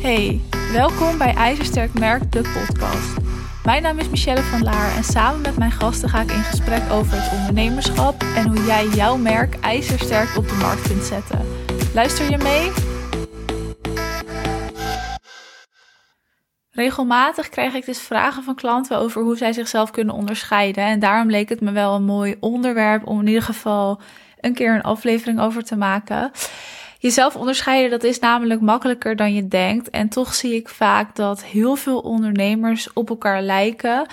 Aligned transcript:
Hey, 0.00 0.40
welkom 0.72 1.18
bij 1.18 1.34
IJzersterk 1.34 1.98
Merk, 1.98 2.32
de 2.32 2.40
podcast. 2.40 3.16
Mijn 3.64 3.82
naam 3.82 3.98
is 3.98 4.08
Michelle 4.08 4.42
van 4.42 4.62
Laar 4.62 4.96
en 4.96 5.04
samen 5.04 5.40
met 5.40 5.56
mijn 5.56 5.70
gasten 5.70 6.08
ga 6.08 6.20
ik 6.20 6.30
in 6.30 6.42
gesprek 6.42 6.90
over 6.90 7.22
het 7.22 7.32
ondernemerschap 7.38 8.22
en 8.36 8.48
hoe 8.48 8.64
jij 8.64 8.86
jouw 8.86 9.16
merk 9.16 9.54
ijzersterk 9.54 10.36
op 10.36 10.48
de 10.48 10.54
markt 10.54 10.82
kunt 10.82 11.02
zetten. 11.02 11.46
Luister 11.94 12.30
je 12.30 12.36
mee? 12.36 12.70
Regelmatig 16.70 17.48
krijg 17.48 17.74
ik 17.74 17.86
dus 17.86 18.00
vragen 18.00 18.42
van 18.42 18.54
klanten 18.54 18.98
over 18.98 19.22
hoe 19.22 19.36
zij 19.36 19.52
zichzelf 19.52 19.90
kunnen 19.90 20.14
onderscheiden. 20.14 20.84
En 20.84 20.98
daarom 20.98 21.30
leek 21.30 21.48
het 21.48 21.60
me 21.60 21.72
wel 21.72 21.94
een 21.94 22.04
mooi 22.04 22.36
onderwerp 22.40 23.06
om 23.06 23.20
in 23.20 23.26
ieder 23.26 23.42
geval 23.42 24.00
een 24.40 24.54
keer 24.54 24.74
een 24.74 24.82
aflevering 24.82 25.40
over 25.40 25.64
te 25.64 25.76
maken. 25.76 26.30
Jezelf 27.00 27.36
onderscheiden, 27.36 27.90
dat 27.90 28.02
is 28.02 28.18
namelijk 28.18 28.60
makkelijker 28.60 29.16
dan 29.16 29.34
je 29.34 29.48
denkt. 29.48 29.90
En 29.90 30.08
toch 30.08 30.34
zie 30.34 30.54
ik 30.54 30.68
vaak 30.68 31.16
dat 31.16 31.44
heel 31.44 31.76
veel 31.76 31.98
ondernemers 32.00 32.92
op 32.92 33.08
elkaar 33.08 33.42
lijken. 33.42 34.06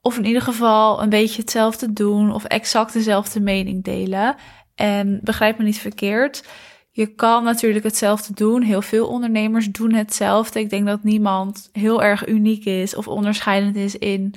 Of 0.00 0.16
in 0.16 0.24
ieder 0.24 0.42
geval 0.42 1.02
een 1.02 1.08
beetje 1.08 1.40
hetzelfde 1.40 1.92
doen 1.92 2.32
of 2.32 2.44
exact 2.44 2.92
dezelfde 2.92 3.40
mening 3.40 3.84
delen. 3.84 4.36
En 4.74 5.20
begrijp 5.22 5.58
me 5.58 5.64
niet 5.64 5.78
verkeerd. 5.78 6.44
Je 6.90 7.06
kan 7.06 7.44
natuurlijk 7.44 7.84
hetzelfde 7.84 8.34
doen. 8.34 8.62
Heel 8.62 8.82
veel 8.82 9.06
ondernemers 9.06 9.66
doen 9.66 9.92
hetzelfde. 9.92 10.60
Ik 10.60 10.70
denk 10.70 10.86
dat 10.86 11.02
niemand 11.02 11.68
heel 11.72 12.02
erg 12.02 12.28
uniek 12.28 12.64
is 12.64 12.94
of 12.94 13.08
onderscheidend 13.08 13.76
is 13.76 13.98
in 13.98 14.34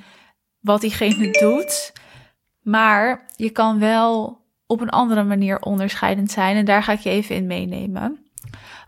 wat 0.60 0.82
diegene 0.82 1.32
doet. 1.32 1.94
Maar 2.62 3.26
je 3.36 3.50
kan 3.50 3.80
wel 3.80 4.42
op 4.68 4.82
een 4.82 4.90
andere 4.90 5.24
manier 5.24 5.60
onderscheidend 5.60 6.32
zijn. 6.32 6.56
En 6.56 6.66
daar 6.66 6.84
ga 6.84 6.92
ik 6.92 7.00
je 7.00 7.10
even 7.10 7.36
in 7.36 7.48
meenemen. 7.48 8.24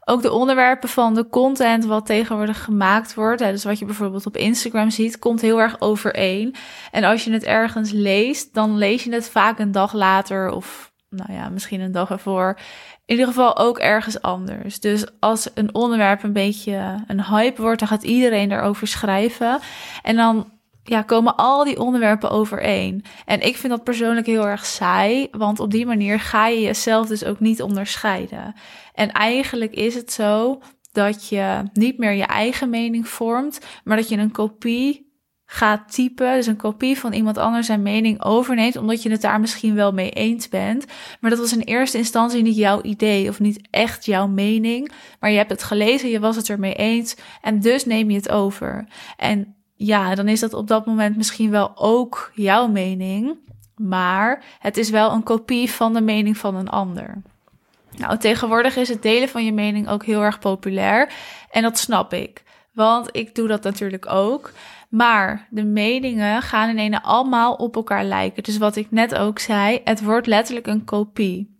Ook 0.07 0.21
de 0.21 0.31
onderwerpen 0.31 0.89
van 0.89 1.13
de 1.13 1.29
content 1.29 1.85
wat 1.85 2.05
tegenwoordig 2.05 2.63
gemaakt 2.63 3.13
wordt, 3.13 3.41
dus 3.41 3.63
wat 3.63 3.79
je 3.79 3.85
bijvoorbeeld 3.85 4.25
op 4.25 4.37
Instagram 4.37 4.89
ziet, 4.89 5.19
komt 5.19 5.41
heel 5.41 5.61
erg 5.61 5.81
overeen. 5.81 6.55
En 6.91 7.03
als 7.03 7.23
je 7.23 7.31
het 7.31 7.43
ergens 7.43 7.91
leest, 7.91 8.53
dan 8.53 8.77
lees 8.77 9.03
je 9.03 9.13
het 9.13 9.29
vaak 9.29 9.59
een 9.59 9.71
dag 9.71 9.93
later 9.93 10.49
of 10.49 10.93
nou 11.09 11.33
ja, 11.33 11.49
misschien 11.49 11.81
een 11.81 11.91
dag 11.91 12.09
ervoor. 12.09 12.57
In 13.05 13.15
ieder 13.15 13.27
geval 13.27 13.57
ook 13.57 13.79
ergens 13.79 14.21
anders. 14.21 14.79
Dus 14.79 15.05
als 15.19 15.49
een 15.53 15.73
onderwerp 15.73 16.23
een 16.23 16.33
beetje 16.33 17.03
een 17.07 17.25
hype 17.25 17.61
wordt, 17.61 17.79
dan 17.79 17.87
gaat 17.87 18.03
iedereen 18.03 18.51
erover 18.51 18.87
schrijven. 18.87 19.59
En 20.01 20.15
dan 20.15 20.49
ja, 20.87 21.01
komen 21.01 21.35
al 21.35 21.63
die 21.63 21.79
onderwerpen 21.79 22.29
overeen. 22.29 23.03
En 23.25 23.41
ik 23.41 23.57
vind 23.57 23.73
dat 23.73 23.83
persoonlijk 23.83 24.25
heel 24.25 24.47
erg 24.47 24.65
saai, 24.65 25.27
want 25.31 25.59
op 25.59 25.71
die 25.71 25.85
manier 25.85 26.19
ga 26.19 26.47
je 26.47 26.61
jezelf 26.61 27.07
dus 27.07 27.25
ook 27.25 27.39
niet 27.39 27.61
onderscheiden. 27.61 28.53
En 28.93 29.11
eigenlijk 29.11 29.73
is 29.73 29.95
het 29.95 30.11
zo 30.11 30.61
dat 30.91 31.27
je 31.27 31.63
niet 31.73 31.97
meer 31.97 32.11
je 32.11 32.25
eigen 32.25 32.69
mening 32.69 33.07
vormt, 33.07 33.59
maar 33.83 33.97
dat 33.97 34.09
je 34.09 34.17
een 34.17 34.31
kopie 34.31 35.13
gaat 35.45 35.93
typen, 35.93 36.33
dus 36.33 36.47
een 36.47 36.55
kopie 36.55 36.99
van 36.99 37.13
iemand 37.13 37.37
anders 37.37 37.65
zijn 37.65 37.81
mening 37.81 38.23
overneemt, 38.23 38.75
omdat 38.75 39.03
je 39.03 39.09
het 39.09 39.21
daar 39.21 39.39
misschien 39.39 39.75
wel 39.75 39.91
mee 39.91 40.09
eens 40.09 40.49
bent. 40.49 40.85
Maar 41.19 41.29
dat 41.29 41.39
was 41.39 41.53
in 41.53 41.59
eerste 41.59 41.97
instantie 41.97 42.41
niet 42.41 42.55
jouw 42.55 42.81
idee 42.81 43.29
of 43.29 43.39
niet 43.39 43.67
echt 43.69 44.05
jouw 44.05 44.27
mening, 44.27 44.91
maar 45.19 45.31
je 45.31 45.37
hebt 45.37 45.49
het 45.49 45.63
gelezen, 45.63 46.09
je 46.09 46.19
was 46.19 46.35
het 46.35 46.49
ermee 46.49 46.73
eens 46.73 47.15
en 47.41 47.59
dus 47.59 47.85
neem 47.85 48.09
je 48.09 48.17
het 48.17 48.29
over. 48.29 48.87
En 49.17 49.55
ja, 49.75 50.15
dan 50.15 50.27
is 50.27 50.39
dat 50.39 50.53
op 50.53 50.67
dat 50.67 50.85
moment 50.85 51.17
misschien 51.17 51.51
wel 51.51 51.71
ook 51.75 52.31
jouw 52.33 52.67
mening, 52.67 53.37
maar 53.75 54.43
het 54.59 54.77
is 54.77 54.89
wel 54.89 55.11
een 55.11 55.23
kopie 55.23 55.71
van 55.71 55.93
de 55.93 56.01
mening 56.01 56.37
van 56.37 56.55
een 56.55 56.69
ander. 56.69 57.21
Nou, 57.97 58.17
tegenwoordig 58.17 58.75
is 58.75 58.89
het 58.89 59.01
delen 59.01 59.29
van 59.29 59.45
je 59.45 59.53
mening 59.53 59.89
ook 59.89 60.05
heel 60.05 60.21
erg 60.21 60.39
populair 60.39 61.13
en 61.49 61.61
dat 61.61 61.77
snap 61.77 62.13
ik, 62.13 62.43
want 62.73 63.09
ik 63.11 63.35
doe 63.35 63.47
dat 63.47 63.63
natuurlijk 63.63 64.11
ook. 64.11 64.51
Maar 64.89 65.47
de 65.49 65.63
meningen 65.63 66.41
gaan 66.41 66.69
in 66.69 66.77
ene 66.77 67.03
allemaal 67.03 67.53
op 67.53 67.75
elkaar 67.75 68.03
lijken. 68.03 68.43
Dus 68.43 68.57
wat 68.57 68.75
ik 68.75 68.91
net 68.91 69.15
ook 69.15 69.39
zei, 69.39 69.81
het 69.83 70.03
wordt 70.03 70.27
letterlijk 70.27 70.67
een 70.67 70.85
kopie. 70.85 71.57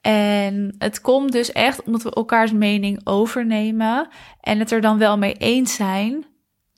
En 0.00 0.74
het 0.78 1.00
komt 1.00 1.32
dus 1.32 1.52
echt 1.52 1.82
omdat 1.82 2.02
we 2.02 2.14
elkaars 2.14 2.52
mening 2.52 3.00
overnemen 3.04 4.08
en 4.40 4.58
het 4.58 4.70
er 4.70 4.80
dan 4.80 4.98
wel 4.98 5.18
mee 5.18 5.32
eens 5.32 5.74
zijn, 5.74 6.24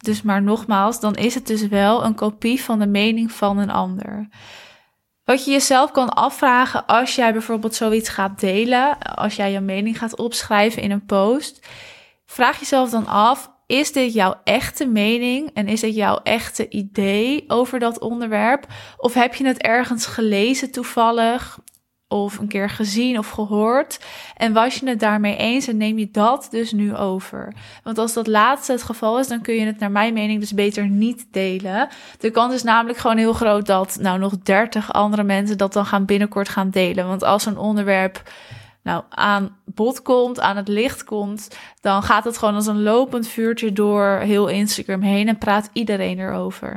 dus 0.03 0.23
maar 0.23 0.43
nogmaals, 0.43 1.01
dan 1.01 1.15
is 1.15 1.35
het 1.35 1.47
dus 1.47 1.67
wel 1.67 2.05
een 2.05 2.15
kopie 2.15 2.63
van 2.63 2.79
de 2.79 2.87
mening 2.87 3.33
van 3.33 3.59
een 3.59 3.71
ander. 3.71 4.29
Wat 5.25 5.45
je 5.45 5.51
jezelf 5.51 5.91
kan 5.91 6.09
afvragen 6.09 6.87
als 6.87 7.15
jij 7.15 7.33
bijvoorbeeld 7.33 7.75
zoiets 7.75 8.09
gaat 8.09 8.41
delen, 8.41 8.99
als 8.99 9.37
jij 9.37 9.53
je 9.53 9.61
mening 9.61 9.99
gaat 9.99 10.17
opschrijven 10.17 10.83
in 10.83 10.91
een 10.91 11.07
post, 11.07 11.67
vraag 12.27 12.59
jezelf 12.59 12.91
dan 12.91 13.07
af: 13.07 13.51
is 13.67 13.93
dit 13.93 14.13
jouw 14.13 14.41
echte 14.45 14.87
mening 14.87 15.51
en 15.55 15.69
is 15.69 15.81
dit 15.81 15.95
jouw 15.95 16.21
echte 16.23 16.69
idee 16.69 17.45
over 17.49 17.79
dat 17.79 18.01
onderwerp? 18.01 18.67
Of 18.97 19.15
heb 19.15 19.35
je 19.35 19.47
het 19.47 19.63
ergens 19.63 20.07
gelezen 20.07 20.71
toevallig? 20.71 21.59
Of 22.13 22.39
een 22.39 22.49
keer 22.49 22.71
gezien 22.71 23.19
of 23.19 23.31
gehoord. 23.31 24.01
En 24.37 24.53
was 24.53 24.75
je 24.75 24.89
het 24.89 25.01
daarmee 25.01 25.37
eens 25.37 25.69
en 25.69 25.77
neem 25.77 25.99
je 25.99 26.09
dat 26.11 26.49
dus 26.51 26.73
nu 26.73 26.97
over. 26.97 27.53
Want 27.83 27.99
als 27.99 28.13
dat 28.13 28.27
laatste 28.27 28.73
het 28.73 28.83
geval 28.83 29.19
is, 29.19 29.29
dan 29.29 29.41
kun 29.41 29.55
je 29.55 29.67
het 29.67 29.79
naar 29.79 29.91
mijn 29.91 30.15
mening 30.15 30.41
dus 30.41 30.55
beter 30.55 30.89
niet 30.89 31.27
delen. 31.31 31.89
De 32.19 32.31
kans 32.31 32.55
is 32.55 32.63
namelijk 32.63 32.99
gewoon 32.99 33.17
heel 33.17 33.33
groot 33.33 33.67
dat 33.67 33.97
nou 34.01 34.19
nog 34.19 34.39
30 34.39 34.93
andere 34.93 35.23
mensen 35.23 35.59
dat 35.59 35.73
dan 35.73 35.87
gaan 35.87 36.05
binnenkort 36.05 36.49
gaan 36.49 36.71
delen. 36.71 37.07
Want 37.07 37.23
als 37.23 37.47
een 37.47 37.59
onderwerp 37.59 38.23
nou 38.83 39.03
aan 39.09 39.57
bod 39.65 40.03
komt, 40.03 40.41
aan 40.41 40.57
het 40.57 40.69
licht 40.69 41.05
komt, 41.05 41.49
dan 41.81 42.03
gaat 42.03 42.25
het 42.25 42.39
gewoon 42.39 42.55
als 42.55 42.67
een 42.67 42.83
lopend 42.83 43.29
vuurtje 43.29 43.73
door 43.73 44.19
heel 44.23 44.49
Instagram 44.49 45.01
heen 45.01 45.29
en 45.29 45.39
praat 45.39 45.71
iedereen 45.73 46.19
erover. 46.19 46.77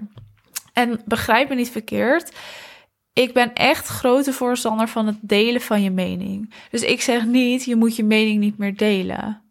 En 0.74 1.02
begrijp 1.06 1.50
me 1.50 1.56
niet 1.56 1.72
verkeerd 1.72 2.32
ik 3.16 3.34
ben 3.34 3.54
echt 3.54 3.88
grote 3.88 4.34
voorstander 4.34 4.88
van 4.88 5.08
het 5.08 5.18
delen 5.22 5.62
van 5.62 5.82
je 5.82 5.92
mening. 5.92 6.54
Dus 6.70 6.82
ik 6.82 7.02
zeg 7.02 7.26
niet, 7.26 7.64
je 7.64 7.76
moet 7.76 7.96
je 7.96 8.04
mening 8.04 8.40
niet 8.40 8.58
meer 8.58 8.78
delen. 8.78 9.42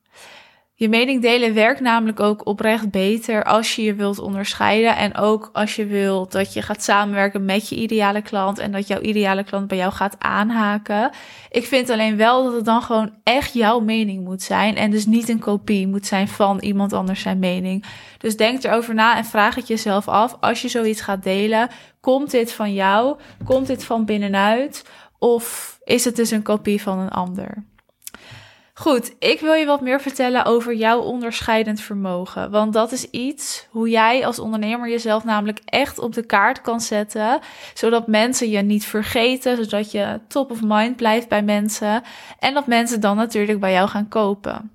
Je 0.77 0.89
mening 0.89 1.23
delen 1.23 1.55
werkt 1.55 1.81
namelijk 1.81 2.21
ook 2.21 2.47
oprecht 2.47 2.91
beter 2.91 3.45
als 3.45 3.77
je 3.77 3.83
je 3.83 3.95
wilt 3.95 4.19
onderscheiden. 4.19 4.97
En 4.97 5.17
ook 5.17 5.51
als 5.53 5.77
je 5.77 5.87
wilt 5.87 6.33
dat 6.33 6.53
je 6.53 6.63
gaat 6.63 6.83
samenwerken 6.83 7.45
met 7.45 7.69
je 7.69 7.77
ideale 7.77 8.23
klant. 8.23 8.59
En 8.59 8.73
dat 8.73 8.87
jouw 8.87 9.01
ideale 9.01 9.45
klant 9.45 9.69
bij 9.69 9.77
jou 9.77 9.93
gaat 9.93 10.17
aanhaken. 10.19 11.11
Ik 11.51 11.67
vind 11.67 11.91
alleen 11.91 12.17
wel 12.17 12.45
dat 12.45 12.53
het 12.53 12.65
dan 12.65 12.83
gewoon 12.83 13.13
echt 13.23 13.53
jouw 13.53 13.81
mening 13.81 14.25
moet 14.25 14.43
zijn. 14.43 14.77
En 14.77 14.91
dus 14.91 15.07
niet 15.07 15.29
een 15.29 15.39
kopie 15.39 15.87
moet 15.87 16.07
zijn 16.07 16.29
van 16.29 16.59
iemand 16.59 16.93
anders 16.93 17.21
zijn 17.21 17.39
mening. 17.39 17.85
Dus 18.19 18.37
denk 18.37 18.63
erover 18.63 18.95
na 18.95 19.17
en 19.17 19.25
vraag 19.25 19.55
het 19.55 19.67
jezelf 19.67 20.09
af. 20.09 20.37
Als 20.41 20.63
je 20.63 20.69
zoiets 20.69 21.01
gaat 21.01 21.23
delen, 21.23 21.69
komt 22.01 22.31
dit 22.31 22.53
van 22.53 22.73
jou? 22.73 23.17
Komt 23.45 23.67
dit 23.67 23.85
van 23.85 24.05
binnenuit? 24.05 24.85
Of 25.19 25.79
is 25.85 26.05
het 26.05 26.17
dus 26.17 26.31
een 26.31 26.43
kopie 26.43 26.83
van 26.83 26.99
een 26.99 27.11
ander? 27.11 27.65
Goed, 28.77 29.15
ik 29.19 29.41
wil 29.41 29.53
je 29.53 29.67
wat 29.67 29.81
meer 29.81 30.01
vertellen 30.01 30.45
over 30.45 30.75
jouw 30.75 31.01
onderscheidend 31.01 31.81
vermogen. 31.81 32.51
Want 32.51 32.73
dat 32.73 32.93
is 32.93 33.11
iets 33.11 33.67
hoe 33.71 33.89
jij 33.89 34.27
als 34.27 34.39
ondernemer 34.39 34.89
jezelf 34.89 35.25
namelijk 35.25 35.61
echt 35.65 35.99
op 35.99 36.13
de 36.13 36.27
kaart 36.27 36.61
kan 36.61 36.81
zetten. 36.81 37.41
Zodat 37.75 38.07
mensen 38.07 38.51
je 38.51 38.63
niet 38.63 38.85
vergeten, 38.85 39.65
zodat 39.65 39.91
je 39.91 40.21
top 40.29 40.51
of 40.51 40.61
mind 40.63 40.97
blijft 40.97 41.29
bij 41.29 41.43
mensen. 41.43 42.03
En 42.39 42.55
dat 42.55 42.67
mensen 42.67 43.01
dan 43.01 43.17
natuurlijk 43.17 43.61
bij 43.61 43.73
jou 43.73 43.89
gaan 43.89 44.09
kopen. 44.09 44.71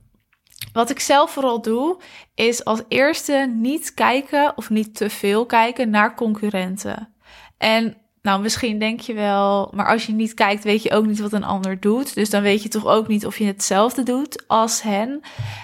Wat 0.73 0.89
ik 0.89 0.99
zelf 0.99 1.31
vooral 1.31 1.61
doe, 1.61 1.97
is 2.35 2.65
als 2.65 2.81
eerste 2.87 3.51
niet 3.55 3.93
kijken 3.93 4.53
of 4.55 4.69
niet 4.69 4.95
te 4.95 5.09
veel 5.09 5.45
kijken 5.45 5.89
naar 5.89 6.15
concurrenten. 6.15 7.13
En 7.57 7.97
nou, 8.29 8.41
misschien 8.41 8.79
denk 8.79 8.99
je 8.99 9.13
wel, 9.13 9.71
maar 9.73 9.87
als 9.87 10.05
je 10.05 10.13
niet 10.13 10.33
kijkt, 10.33 10.63
weet 10.63 10.83
je 10.83 10.91
ook 10.91 11.05
niet 11.05 11.19
wat 11.19 11.33
een 11.33 11.43
ander 11.43 11.79
doet. 11.79 12.13
Dus 12.13 12.29
dan 12.29 12.41
weet 12.41 12.63
je 12.63 12.69
toch 12.69 12.85
ook 12.85 13.07
niet 13.07 13.25
of 13.25 13.37
je 13.37 13.45
hetzelfde 13.45 14.03
doet 14.03 14.43
als 14.47 14.81
hen. 14.81 15.21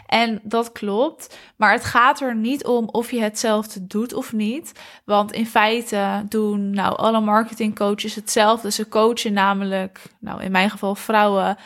En 0.07 0.39
dat 0.43 0.71
klopt. 0.71 1.37
Maar 1.55 1.71
het 1.71 1.83
gaat 1.83 2.21
er 2.21 2.35
niet 2.35 2.65
om 2.65 2.89
of 2.91 3.11
je 3.11 3.21
hetzelfde 3.21 3.87
doet 3.87 4.13
of 4.13 4.33
niet. 4.33 4.71
Want 5.03 5.31
in 5.31 5.45
feite 5.45 6.25
doen 6.29 6.69
nou 6.69 6.97
alle 6.97 7.19
marketingcoaches 7.19 8.15
hetzelfde. 8.15 8.71
Ze 8.71 8.87
coachen 8.87 9.33
namelijk, 9.33 10.01
nou 10.19 10.43
in 10.43 10.51
mijn 10.51 10.69
geval 10.69 10.95
vrouwen, 10.95 11.57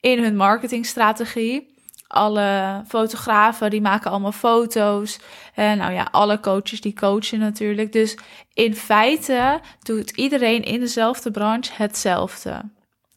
in 0.00 0.22
hun 0.22 0.36
marketingstrategie 0.36 1.74
alle 2.06 2.82
fotografen 2.88 3.70
die 3.70 3.80
maken 3.80 4.10
allemaal 4.10 4.32
foto's. 4.32 5.18
En 5.54 5.78
nou 5.78 5.92
ja, 5.92 6.08
alle 6.10 6.40
coaches 6.40 6.80
die 6.80 6.94
coachen 6.94 7.38
natuurlijk. 7.38 7.92
Dus 7.92 8.18
in 8.52 8.74
feite 8.74 9.60
doet 9.82 10.10
iedereen 10.10 10.62
in 10.62 10.80
dezelfde 10.80 11.30
branche 11.30 11.72
hetzelfde. 11.74 12.70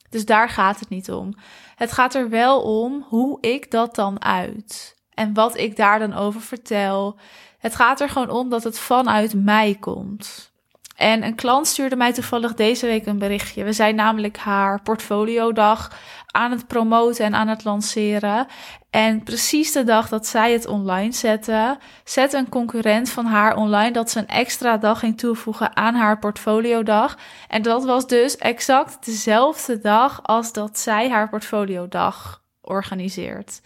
Dus 0.10 0.26
daar 0.26 0.50
gaat 0.50 0.80
het 0.80 0.90
niet 0.90 1.12
om. 1.12 1.34
Het 1.76 1.92
gaat 1.92 2.16
er 2.16 2.30
wel 2.30 2.62
om 2.62 3.06
hoe 3.08 3.38
ik 3.42 3.72
dat 3.72 3.96
dan 3.96 4.24
uit. 4.24 4.98
En 5.14 5.34
wat 5.34 5.58
ik 5.58 5.76
daar 5.76 6.00
dan 6.00 6.14
over 6.14 6.42
vertel. 6.42 7.20
Het 7.58 7.76
gaat 7.76 8.02
er 8.02 8.10
gewoon 8.10 8.30
om 8.30 8.50
dat 8.50 8.64
het 8.64 8.80
vanuit 8.80 9.34
mij 9.34 9.78
komt. 9.80 10.52
En 11.00 11.24
een 11.24 11.36
klant 11.36 11.68
stuurde 11.68 11.96
mij 11.96 12.14
toevallig 12.14 12.54
deze 12.54 12.86
week 12.86 13.06
een 13.06 13.18
berichtje. 13.18 13.64
We 13.64 13.74
zijn 13.74 13.96
namelijk 13.96 14.38
haar 14.38 14.82
portfoliodag 14.82 15.92
aan 16.32 16.52
het 16.52 16.68
promoten 16.68 17.26
en 17.26 17.36
aan 17.36 17.48
het 17.48 17.64
lanceren. 17.64 18.48
En 18.90 19.24
precies 19.24 19.72
de 19.72 19.84
dag 19.84 20.10
dat 20.10 20.28
zij 20.28 20.52
het 20.52 20.68
online 20.68 21.12
zette, 21.12 21.78
zette 22.04 22.38
een 22.38 22.50
concurrent 22.50 23.10
van 23.10 23.26
haar 23.26 23.56
online 23.56 23.92
dat 23.92 24.12
ze 24.12 24.20
een 24.20 24.28
extra 24.28 24.78
dag 24.78 25.00
ging 25.00 25.18
toevoegen 25.18 25.76
aan 25.76 25.96
haar 25.96 26.20
portfoliodag. 26.20 27.18
En 27.48 27.62
dat 27.62 27.86
was 27.86 28.08
dus 28.08 28.38
exact 28.38 29.06
dezelfde 29.06 29.80
dag 29.80 30.20
als 30.24 30.54
dat 30.54 30.80
zij 30.80 31.10
haar 31.10 31.30
portfoliodag 31.30 32.42
organiseert. 32.62 33.62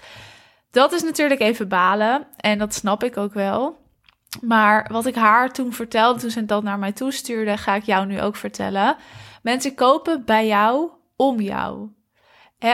Dat 0.72 0.92
is 0.92 1.04
natuurlijk 1.04 1.42
even 1.42 1.68
balen 1.68 2.28
en 2.38 2.58
dat 2.58 2.74
snap 2.74 3.04
ik 3.04 3.18
ook 3.18 3.34
wel. 3.34 3.83
Maar 4.42 4.88
wat 4.92 5.06
ik 5.06 5.16
haar 5.16 5.52
toen 5.52 5.74
vertelde, 5.74 6.20
toen 6.20 6.30
ze 6.30 6.46
dat 6.46 6.64
naar 6.64 6.80
mij 6.80 6.92
toestuurde, 6.92 7.58
ga 7.58 7.76
ik 7.76 7.84
jou 7.84 8.06
nu 8.06 8.22
ook 8.22 8.36
vertellen. 8.36 8.96
Mensen 9.42 9.76
kopen 9.76 10.26
bij 10.26 10.48
jou 10.48 10.90
om 11.16 11.42
jou. 11.42 11.90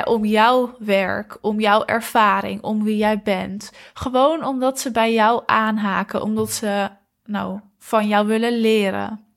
om 0.03 0.25
jouw 0.25 0.75
werk, 0.79 1.37
om 1.41 1.59
jouw 1.59 1.85
ervaring, 1.85 2.61
om 2.61 2.83
wie 2.83 2.97
jij 2.97 3.21
bent. 3.21 3.71
Gewoon 3.93 4.45
omdat 4.45 4.79
ze 4.79 4.91
bij 4.91 5.13
jou 5.13 5.43
aanhaken, 5.45 6.21
omdat 6.21 6.51
ze 6.51 6.89
nou, 7.25 7.59
van 7.77 8.07
jou 8.07 8.27
willen 8.27 8.59
leren. 8.59 9.28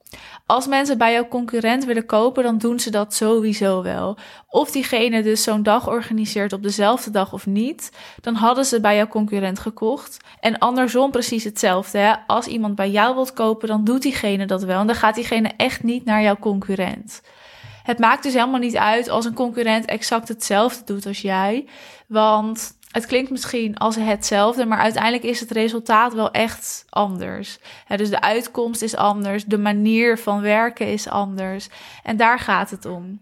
Als 0.53 0.67
mensen 0.67 0.99
bij 0.99 1.13
jouw 1.13 1.29
concurrent 1.29 1.85
willen 1.85 2.07
kopen, 2.07 2.43
dan 2.43 2.59
doen 2.59 2.81
ze 2.81 2.91
dat 2.91 3.15
sowieso 3.15 3.83
wel. 3.83 4.17
Of 4.49 4.71
diegene 4.71 5.23
dus 5.23 5.43
zo'n 5.43 5.63
dag 5.63 5.89
organiseert 5.89 6.53
op 6.53 6.63
dezelfde 6.63 7.11
dag 7.11 7.33
of 7.33 7.47
niet, 7.47 7.93
dan 8.21 8.35
hadden 8.35 8.65
ze 8.65 8.81
bij 8.81 8.97
jouw 8.97 9.07
concurrent 9.07 9.59
gekocht. 9.59 10.17
En 10.41 10.59
andersom 10.59 11.11
precies 11.11 11.45
hetzelfde. 11.45 11.99
Hè? 11.99 12.13
Als 12.27 12.47
iemand 12.47 12.75
bij 12.75 12.91
jou 12.91 13.15
wilt 13.15 13.33
kopen, 13.33 13.69
dan 13.69 13.85
doet 13.85 14.03
diegene 14.03 14.47
dat 14.47 14.63
wel. 14.63 14.81
En 14.81 14.87
dan 14.87 14.97
gaat 14.97 15.15
diegene 15.15 15.51
echt 15.57 15.83
niet 15.83 16.05
naar 16.05 16.23
jouw 16.23 16.37
concurrent. 16.37 17.23
Het 17.83 17.99
maakt 17.99 18.23
dus 18.23 18.33
helemaal 18.33 18.61
niet 18.61 18.77
uit 18.77 19.09
als 19.09 19.25
een 19.25 19.35
concurrent 19.35 19.85
exact 19.85 20.29
hetzelfde 20.29 20.85
doet 20.85 21.07
als 21.07 21.21
jij. 21.21 21.69
Want 22.07 22.73
het 22.93 23.07
klinkt 23.07 23.31
misschien 23.31 23.77
als 23.77 23.97
hetzelfde, 23.97 24.67
maar 24.67 24.79
uiteindelijk 24.79 25.25
is 25.25 25.41
het 25.41 25.51
resultaat 25.51 26.15
wel 26.15 26.31
echt 26.31 26.85
anders. 26.89 27.59
dus 27.97 28.11
de 28.11 28.21
uitkomst 28.21 28.83
is 28.83 28.97
anders, 28.97 29.45
de 29.45 29.59
manier 29.59 30.19
van 30.19 30.41
werken 30.41 30.87
is 30.87 31.09
anders. 31.09 31.69
En 32.03 32.17
daar 32.17 32.39
gaat 32.39 32.71
het 32.71 32.85
om. 32.85 33.21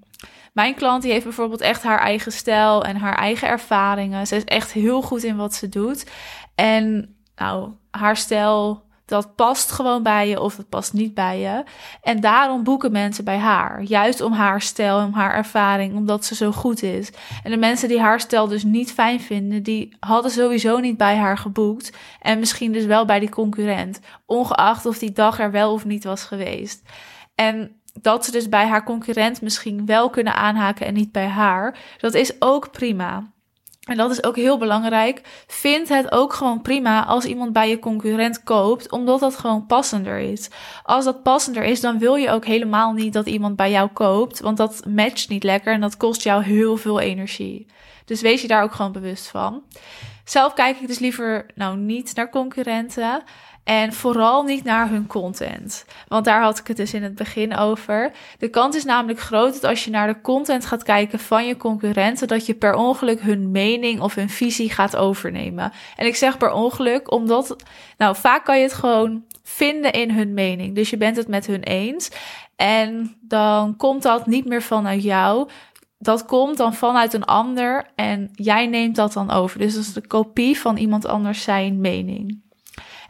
Mijn 0.52 0.74
klant 0.74 1.02
die 1.02 1.12
heeft 1.12 1.24
bijvoorbeeld 1.24 1.60
echt 1.60 1.82
haar 1.82 1.98
eigen 1.98 2.32
stijl 2.32 2.84
en 2.84 2.96
haar 2.96 3.16
eigen 3.16 3.48
ervaringen. 3.48 4.26
Ze 4.26 4.36
is 4.36 4.44
echt 4.44 4.72
heel 4.72 5.02
goed 5.02 5.24
in 5.24 5.36
wat 5.36 5.54
ze 5.54 5.68
doet. 5.68 6.10
En 6.54 7.14
nou, 7.36 7.70
haar 7.90 8.16
stijl 8.16 8.82
dat 9.10 9.34
past 9.34 9.70
gewoon 9.70 10.02
bij 10.02 10.28
je 10.28 10.40
of 10.40 10.56
het 10.56 10.68
past 10.68 10.92
niet 10.92 11.14
bij 11.14 11.40
je. 11.40 11.64
En 12.02 12.20
daarom 12.20 12.64
boeken 12.64 12.92
mensen 12.92 13.24
bij 13.24 13.38
haar. 13.38 13.82
Juist 13.82 14.20
om 14.20 14.32
haar 14.32 14.60
stijl, 14.60 15.04
om 15.04 15.12
haar 15.12 15.34
ervaring, 15.34 15.94
omdat 15.94 16.24
ze 16.24 16.34
zo 16.34 16.52
goed 16.52 16.82
is. 16.82 17.10
En 17.42 17.50
de 17.50 17.56
mensen 17.56 17.88
die 17.88 18.00
haar 18.00 18.20
stijl 18.20 18.48
dus 18.48 18.64
niet 18.64 18.92
fijn 18.92 19.20
vinden, 19.20 19.62
die 19.62 19.96
hadden 20.00 20.30
sowieso 20.30 20.78
niet 20.78 20.96
bij 20.96 21.16
haar 21.16 21.38
geboekt. 21.38 21.92
En 22.20 22.38
misschien 22.38 22.72
dus 22.72 22.84
wel 22.84 23.04
bij 23.04 23.18
die 23.18 23.28
concurrent. 23.28 24.00
Ongeacht 24.26 24.86
of 24.86 24.98
die 24.98 25.12
dag 25.12 25.40
er 25.40 25.50
wel 25.50 25.72
of 25.72 25.84
niet 25.84 26.04
was 26.04 26.24
geweest. 26.24 26.82
En 27.34 27.80
dat 28.00 28.24
ze 28.24 28.30
dus 28.30 28.48
bij 28.48 28.66
haar 28.66 28.84
concurrent 28.84 29.42
misschien 29.42 29.86
wel 29.86 30.10
kunnen 30.10 30.34
aanhaken 30.34 30.86
en 30.86 30.94
niet 30.94 31.12
bij 31.12 31.28
haar, 31.28 31.78
dat 31.98 32.14
is 32.14 32.32
ook 32.38 32.70
prima. 32.70 33.30
En 33.80 33.96
dat 33.96 34.10
is 34.10 34.24
ook 34.24 34.36
heel 34.36 34.58
belangrijk. 34.58 35.20
Vind 35.46 35.88
het 35.88 36.12
ook 36.12 36.32
gewoon 36.32 36.62
prima 36.62 37.04
als 37.04 37.24
iemand 37.24 37.52
bij 37.52 37.68
je 37.68 37.78
concurrent 37.78 38.42
koopt, 38.42 38.90
omdat 38.90 39.20
dat 39.20 39.36
gewoon 39.36 39.66
passender 39.66 40.18
is. 40.18 40.48
Als 40.82 41.04
dat 41.04 41.22
passender 41.22 41.64
is, 41.64 41.80
dan 41.80 41.98
wil 41.98 42.14
je 42.14 42.30
ook 42.30 42.44
helemaal 42.44 42.92
niet 42.92 43.12
dat 43.12 43.26
iemand 43.26 43.56
bij 43.56 43.70
jou 43.70 43.88
koopt, 43.88 44.40
want 44.40 44.56
dat 44.56 44.86
matcht 44.86 45.28
niet 45.28 45.44
lekker 45.44 45.72
en 45.72 45.80
dat 45.80 45.96
kost 45.96 46.22
jou 46.22 46.42
heel 46.42 46.76
veel 46.76 47.00
energie. 47.00 47.66
Dus 48.04 48.20
wees 48.20 48.42
je 48.42 48.48
daar 48.48 48.62
ook 48.62 48.74
gewoon 48.74 48.92
bewust 48.92 49.26
van. 49.26 49.62
Zelf 50.24 50.52
kijk 50.52 50.80
ik 50.80 50.86
dus 50.86 50.98
liever 50.98 51.46
nou 51.54 51.76
niet 51.76 52.14
naar 52.14 52.30
concurrenten. 52.30 53.22
En 53.70 53.92
vooral 53.92 54.42
niet 54.42 54.64
naar 54.64 54.88
hun 54.88 55.06
content. 55.06 55.84
Want 56.08 56.24
daar 56.24 56.42
had 56.42 56.58
ik 56.58 56.66
het 56.66 56.76
dus 56.76 56.94
in 56.94 57.02
het 57.02 57.14
begin 57.14 57.56
over. 57.56 58.12
De 58.38 58.48
kans 58.48 58.76
is 58.76 58.84
namelijk 58.84 59.20
groot 59.20 59.52
dat 59.52 59.64
als 59.64 59.84
je 59.84 59.90
naar 59.90 60.06
de 60.06 60.20
content 60.20 60.66
gaat 60.66 60.82
kijken 60.82 61.18
van 61.18 61.46
je 61.46 61.56
concurrenten, 61.56 62.28
dat 62.28 62.46
je 62.46 62.54
per 62.54 62.74
ongeluk 62.74 63.20
hun 63.20 63.50
mening 63.50 64.00
of 64.00 64.14
hun 64.14 64.30
visie 64.30 64.70
gaat 64.70 64.96
overnemen. 64.96 65.72
En 65.96 66.06
ik 66.06 66.16
zeg 66.16 66.36
per 66.36 66.52
ongeluk, 66.52 67.12
omdat, 67.12 67.56
nou, 67.96 68.16
vaak 68.16 68.44
kan 68.44 68.56
je 68.56 68.62
het 68.62 68.72
gewoon 68.72 69.24
vinden 69.42 69.92
in 69.92 70.10
hun 70.10 70.34
mening. 70.34 70.74
Dus 70.74 70.90
je 70.90 70.96
bent 70.96 71.16
het 71.16 71.28
met 71.28 71.46
hun 71.46 71.62
eens. 71.62 72.10
En 72.56 73.16
dan 73.20 73.76
komt 73.76 74.02
dat 74.02 74.26
niet 74.26 74.44
meer 74.44 74.62
vanuit 74.62 75.02
jou. 75.02 75.48
Dat 75.98 76.24
komt 76.24 76.56
dan 76.56 76.74
vanuit 76.74 77.12
een 77.12 77.24
ander 77.24 77.86
en 77.94 78.30
jij 78.32 78.66
neemt 78.66 78.96
dat 78.96 79.12
dan 79.12 79.30
over. 79.30 79.58
Dus 79.58 79.74
dat 79.74 79.82
is 79.82 79.92
de 79.92 80.06
kopie 80.06 80.58
van 80.58 80.76
iemand 80.76 81.06
anders 81.06 81.42
zijn 81.42 81.80
mening. 81.80 82.48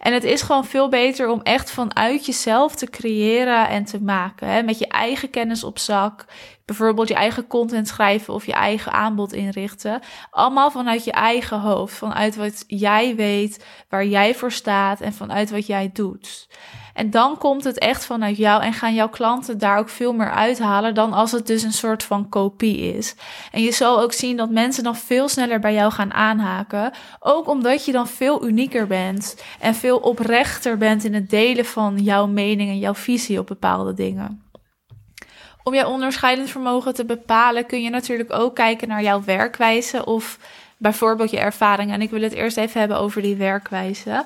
En 0.00 0.12
het 0.12 0.24
is 0.24 0.42
gewoon 0.42 0.64
veel 0.64 0.88
beter 0.88 1.28
om 1.28 1.40
echt 1.42 1.70
vanuit 1.70 2.26
jezelf 2.26 2.74
te 2.74 2.86
creëren 2.86 3.68
en 3.68 3.84
te 3.84 4.02
maken. 4.02 4.48
Hè? 4.48 4.62
Met 4.62 4.78
je 4.78 4.88
eigen 4.88 5.30
kennis 5.30 5.64
op 5.64 5.78
zak. 5.78 6.24
Bijvoorbeeld 6.70 7.08
je 7.08 7.14
eigen 7.14 7.46
content 7.46 7.88
schrijven 7.88 8.34
of 8.34 8.46
je 8.46 8.52
eigen 8.52 8.92
aanbod 8.92 9.32
inrichten. 9.32 10.00
Allemaal 10.30 10.70
vanuit 10.70 11.04
je 11.04 11.12
eigen 11.12 11.60
hoofd. 11.60 11.94
Vanuit 11.94 12.36
wat 12.36 12.64
jij 12.66 13.16
weet, 13.16 13.64
waar 13.88 14.06
jij 14.06 14.34
voor 14.34 14.52
staat 14.52 15.00
en 15.00 15.12
vanuit 15.12 15.50
wat 15.50 15.66
jij 15.66 15.90
doet. 15.92 16.48
En 16.94 17.10
dan 17.10 17.38
komt 17.38 17.64
het 17.64 17.78
echt 17.78 18.04
vanuit 18.04 18.36
jou 18.36 18.62
en 18.62 18.72
gaan 18.72 18.94
jouw 18.94 19.08
klanten 19.08 19.58
daar 19.58 19.78
ook 19.78 19.88
veel 19.88 20.12
meer 20.12 20.30
uithalen 20.30 20.94
dan 20.94 21.12
als 21.12 21.32
het 21.32 21.46
dus 21.46 21.62
een 21.62 21.72
soort 21.72 22.02
van 22.02 22.28
kopie 22.28 22.94
is. 22.94 23.14
En 23.52 23.62
je 23.62 23.72
zal 23.72 24.00
ook 24.00 24.12
zien 24.12 24.36
dat 24.36 24.50
mensen 24.50 24.84
dan 24.84 24.96
veel 24.96 25.28
sneller 25.28 25.60
bij 25.60 25.74
jou 25.74 25.92
gaan 25.92 26.12
aanhaken, 26.12 26.92
ook 27.20 27.48
omdat 27.48 27.84
je 27.84 27.92
dan 27.92 28.06
veel 28.08 28.46
unieker 28.46 28.86
bent 28.86 29.42
en 29.60 29.74
veel 29.74 29.98
oprechter 29.98 30.78
bent 30.78 31.04
in 31.04 31.14
het 31.14 31.30
delen 31.30 31.64
van 31.64 31.98
jouw 31.98 32.26
mening 32.26 32.70
en 32.70 32.78
jouw 32.78 32.94
visie 32.94 33.38
op 33.38 33.46
bepaalde 33.46 33.94
dingen. 33.94 34.49
Om 35.62 35.74
jouw 35.74 35.88
onderscheidend 35.88 36.50
vermogen 36.50 36.94
te 36.94 37.04
bepalen 37.04 37.66
kun 37.66 37.82
je 37.82 37.90
natuurlijk 37.90 38.32
ook 38.32 38.54
kijken 38.54 38.88
naar 38.88 39.02
jouw 39.02 39.24
werkwijze 39.24 40.04
of 40.04 40.38
bijvoorbeeld 40.76 41.30
je 41.30 41.38
ervaring. 41.38 41.92
En 41.92 42.02
ik 42.02 42.10
wil 42.10 42.22
het 42.22 42.32
eerst 42.32 42.56
even 42.56 42.80
hebben 42.80 42.98
over 42.98 43.22
die 43.22 43.36
werkwijze. 43.36 44.24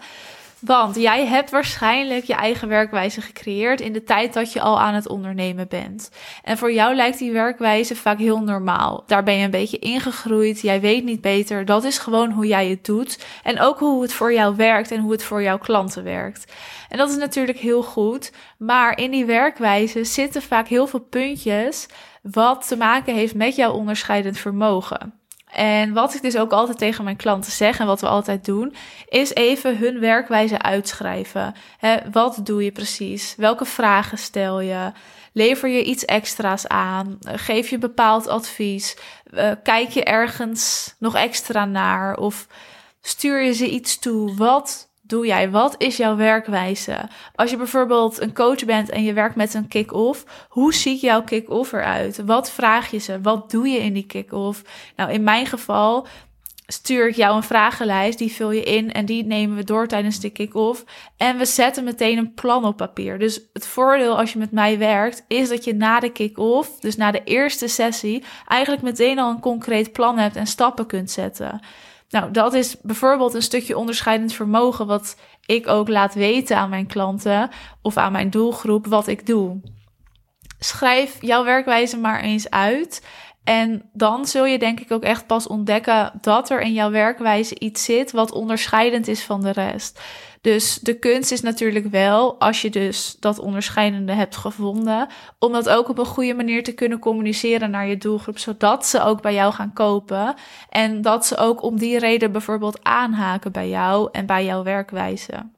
Want 0.65 0.97
jij 0.97 1.27
hebt 1.27 1.51
waarschijnlijk 1.51 2.25
je 2.25 2.35
eigen 2.35 2.69
werkwijze 2.69 3.21
gecreëerd 3.21 3.81
in 3.81 3.93
de 3.93 4.05
tijd 4.05 4.33
dat 4.33 4.53
je 4.53 4.61
al 4.61 4.81
aan 4.81 4.95
het 4.95 5.09
ondernemen 5.09 5.69
bent. 5.69 6.11
En 6.43 6.59
voor 6.59 6.73
jou 6.73 6.95
lijkt 6.95 7.19
die 7.19 7.33
werkwijze 7.33 7.97
vaak 7.97 8.19
heel 8.19 8.41
normaal. 8.41 9.05
Daar 9.07 9.23
ben 9.23 9.35
je 9.35 9.45
een 9.45 9.51
beetje 9.51 9.79
ingegroeid, 9.79 10.61
jij 10.61 10.81
weet 10.81 11.05
niet 11.05 11.21
beter. 11.21 11.65
Dat 11.65 11.85
is 11.85 11.99
gewoon 11.99 12.31
hoe 12.31 12.47
jij 12.47 12.69
het 12.69 12.85
doet. 12.85 13.25
En 13.43 13.61
ook 13.61 13.79
hoe 13.79 14.03
het 14.03 14.13
voor 14.13 14.33
jou 14.33 14.57
werkt 14.57 14.91
en 14.91 15.01
hoe 15.01 15.13
het 15.13 15.23
voor 15.23 15.43
jouw 15.43 15.59
klanten 15.59 16.05
werkt. 16.05 16.53
En 16.89 16.99
dat 16.99 17.11
is 17.11 17.17
natuurlijk 17.17 17.59
heel 17.59 17.83
goed. 17.83 18.33
Maar 18.59 18.99
in 18.99 19.11
die 19.11 19.25
werkwijze 19.25 20.05
zitten 20.05 20.43
vaak 20.43 20.69
heel 20.69 20.87
veel 20.87 21.01
puntjes 21.01 21.87
wat 22.23 22.69
te 22.69 22.77
maken 22.77 23.15
heeft 23.15 23.35
met 23.35 23.57
jouw 23.57 23.73
onderscheidend 23.73 24.39
vermogen. 24.39 25.15
En 25.55 25.93
wat 25.93 26.15
ik 26.15 26.23
dus 26.23 26.37
ook 26.37 26.53
altijd 26.53 26.79
tegen 26.79 27.05
mijn 27.05 27.17
klanten 27.17 27.53
zeg 27.53 27.79
en 27.79 27.87
wat 27.87 28.01
we 28.01 28.07
altijd 28.07 28.45
doen, 28.45 28.75
is 29.09 29.35
even 29.35 29.79
hun 29.79 30.01
werkwijze 30.01 30.59
uitschrijven. 30.63 31.55
wat 32.13 32.41
doe 32.43 32.65
je 32.65 32.73
precies? 32.73 33.35
Welke 33.37 33.65
vragen 33.65 34.19
stel 34.19 34.61
je? 34.61 34.93
Lever 35.33 35.69
je 35.69 35.85
iets 35.85 36.05
extra's 36.05 36.67
aan? 36.67 37.19
Geef 37.21 37.69
je 37.69 37.79
bepaald 37.79 38.29
advies? 38.29 38.97
Uh, 39.31 39.51
kijk 39.63 39.89
je 39.89 40.05
ergens 40.05 40.95
nog 40.99 41.15
extra 41.15 41.65
naar? 41.65 42.17
Of 42.17 42.47
stuur 43.01 43.43
je 43.43 43.53
ze 43.53 43.71
iets 43.71 43.99
toe? 43.99 44.35
Wat 44.35 44.89
doe 45.07 45.27
jij? 45.27 45.51
Wat 45.51 45.75
is 45.79 45.97
jouw 45.97 46.17
werkwijze? 46.17 47.09
Als 47.35 47.51
je 47.51 47.57
bijvoorbeeld 47.57 48.21
een 48.21 48.35
coach 48.35 48.65
bent 48.65 48.91
en 48.91 49.03
je 49.03 49.13
werkt 49.13 49.37
met 49.37 49.55
een 49.55 49.69
kick-off, 49.69 50.47
hoe 50.49 50.75
ziet 50.75 51.01
jouw 51.01 51.23
kick-off 51.23 51.73
eruit? 51.73 52.25
Wat 52.25 52.51
vraag 52.51 52.91
je 52.91 52.99
ze? 52.99 53.21
Wat 53.21 53.51
doe 53.51 53.69
je 53.69 53.79
in 53.79 53.93
die 53.93 54.07
kick-off? 54.07 54.63
Nou, 54.97 55.13
in 55.13 55.23
mijn 55.23 55.47
geval 55.47 56.07
stuur 56.67 57.09
ik 57.09 57.15
jou 57.15 57.37
een 57.37 57.43
vragenlijst, 57.43 58.19
die 58.19 58.33
vul 58.33 58.51
je 58.51 58.63
in 58.63 58.93
en 58.93 59.07
die 59.07 59.25
nemen 59.25 59.57
we 59.57 59.65
door 59.65 59.87
tijdens 59.87 60.21
de 60.21 60.31
kick-off. 60.31 60.85
En 61.17 61.39
we 61.39 61.45
zetten 61.45 61.85
meteen 61.85 62.19
een 62.19 62.35
plan 62.35 62.65
op 62.65 62.77
papier. 62.77 63.19
Dus 63.19 63.41
het 63.53 63.67
voordeel 63.67 64.19
als 64.19 64.33
je 64.33 64.39
met 64.39 64.51
mij 64.51 64.79
werkt, 64.79 65.25
is 65.29 65.49
dat 65.49 65.65
je 65.65 65.75
na 65.75 66.01
de 66.01 66.13
kick-off, 66.13 66.81
dus 66.81 66.97
na 66.97 67.11
de 67.11 67.25
eerste 67.25 67.69
sessie, 67.69 68.25
eigenlijk 68.47 68.83
meteen 68.83 69.19
al 69.19 69.31
een 69.31 69.41
concreet 69.41 69.93
plan 69.93 70.19
hebt 70.19 70.37
en 70.37 70.47
stappen 70.47 70.87
kunt 70.87 71.11
zetten. 71.11 71.61
Nou, 72.09 72.31
dat 72.31 72.55
is 72.55 72.77
bijvoorbeeld 72.81 73.35
een 73.35 73.43
stukje 73.43 73.77
onderscheidend 73.77 74.33
vermogen, 74.33 74.87
wat 74.87 75.17
ik 75.47 75.69
ook 75.69 75.89
laat 75.89 76.15
weten 76.15 76.57
aan 76.57 76.71
mijn 76.71 76.87
klanten 76.87 77.51
of 77.83 77.97
aan 77.97 78.13
mijn 78.13 78.31
doelgroep 78.31 78.87
wat 78.87 79.07
ik 79.07 79.27
doe. 79.27 79.61
Schrijf 80.59 81.17
jouw 81.21 81.45
werkwijze 81.45 81.99
maar 81.99 82.21
eens 82.21 82.51
uit 82.51 83.03
En 83.45 83.91
dan 83.93 84.27
zul 84.27 84.45
je 84.45 84.59
denk 84.59 84.81
ik 84.81 84.93
ook 84.93 85.03
echt 85.03 85.27
pas 85.27 85.47
ontdekken 85.47 86.13
dat 86.21 86.51
er 86.51 86.61
in 86.61 86.73
jouw 86.73 86.91
werkwijze 86.91 87.59
iets 87.59 87.85
zit 87.85 88.13
wat 88.13 88.33
onderscheidend 88.33 89.09
is 89.09 89.23
van 89.25 89.41
de 89.41 89.51
rest. 89.51 90.01
Dus 90.45 90.79
de 90.83 90.99
kunst 90.99 91.33
is 91.33 91.41
natuurlijk 91.41 91.87
wel, 91.87 92.41
als 92.41 92.63
je 92.63 92.71
dus 92.71 93.17
dat 93.21 93.39
onderscheidende 93.39 94.13
hebt 94.13 94.37
gevonden, 94.37 95.09
om 95.39 95.53
dat 95.53 95.69
ook 95.69 95.89
op 95.89 95.99
een 95.99 96.07
goede 96.07 96.35
manier 96.35 96.63
te 96.63 96.73
kunnen 96.73 96.99
communiceren 96.99 97.71
naar 97.71 97.87
je 97.87 97.97
doelgroep, 97.97 98.39
zodat 98.39 98.87
ze 98.87 99.03
ook 99.03 99.23
bij 99.23 99.35
jou 99.35 99.53
gaan 99.53 99.73
kopen. 99.73 100.35
En 100.69 101.03
dat 101.03 101.27
ze 101.27 101.37
ook 101.37 101.63
om 101.63 101.79
die 101.79 101.99
reden 101.99 102.33
bijvoorbeeld 102.33 102.79
aanhaken 102.83 103.53
bij 103.53 103.69
jou 103.69 104.09
en 104.13 104.27
bij 104.27 104.45
jouw 104.45 104.63
werkwijze. 104.63 105.54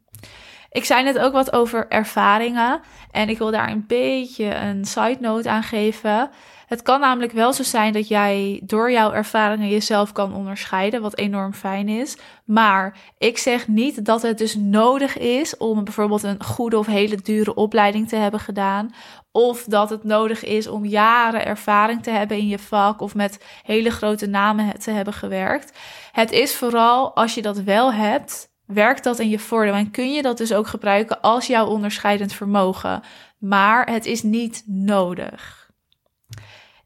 Ik 0.77 0.85
zei 0.85 1.03
net 1.03 1.19
ook 1.19 1.33
wat 1.33 1.53
over 1.53 1.89
ervaringen 1.89 2.81
en 3.11 3.29
ik 3.29 3.39
wil 3.39 3.51
daar 3.51 3.71
een 3.71 3.85
beetje 3.87 4.55
een 4.55 4.85
side 4.85 5.17
note 5.21 5.51
aan 5.51 5.63
geven. 5.63 6.31
Het 6.67 6.83
kan 6.83 7.01
namelijk 7.01 7.33
wel 7.33 7.53
zo 7.53 7.63
zijn 7.63 7.93
dat 7.93 8.09
jij 8.09 8.61
door 8.65 8.91
jouw 8.91 9.13
ervaringen 9.13 9.69
jezelf 9.69 10.13
kan 10.13 10.35
onderscheiden, 10.35 11.03
wat 11.03 11.19
enorm 11.19 11.53
fijn 11.53 11.89
is. 11.89 12.17
Maar 12.45 12.99
ik 13.19 13.39
zeg 13.39 13.69
niet 13.69 14.05
dat 14.05 14.23
het 14.23 14.39
dus 14.39 14.55
nodig 14.55 15.19
is 15.19 15.57
om 15.57 15.85
bijvoorbeeld 15.85 16.23
een 16.23 16.45
goede 16.45 16.79
of 16.79 16.87
hele 16.87 17.17
dure 17.17 17.55
opleiding 17.55 18.09
te 18.09 18.17
hebben 18.17 18.41
gedaan. 18.41 18.95
Of 19.33 19.65
dat 19.65 19.91
het 19.91 20.05
nodig 20.05 20.45
is 20.45 20.67
om 20.67 20.85
jaren 20.85 21.47
ervaring 21.47 22.03
te 22.03 22.11
hebben 22.11 22.37
in 22.37 22.49
je 22.49 22.59
vak 22.59 23.01
of 23.01 23.15
met 23.15 23.45
hele 23.63 23.91
grote 23.91 24.27
namen 24.27 24.79
te 24.79 24.91
hebben 24.91 25.15
gewerkt. 25.15 25.79
Het 26.13 26.33
is 26.33 26.57
vooral 26.57 27.15
als 27.15 27.35
je 27.35 27.43
dat 27.43 27.59
wel 27.59 27.93
hebt, 27.93 28.55
werkt 28.67 29.05
dat 29.05 29.19
in 29.19 29.29
je 29.29 29.39
voordeel 29.39 29.75
en 29.75 29.91
kun 29.91 30.13
je 30.13 30.23
dat 30.23 30.39
dus 30.39 30.53
ook 30.53 30.67
gebruiken 30.67 31.21
als 31.21 31.47
jouw 31.47 31.67
onderscheidend 31.67 32.33
vermogen. 32.33 33.03
Maar 33.39 33.91
het 33.91 34.07
is 34.07 34.23
niet 34.23 34.63
nodig. 34.67 35.71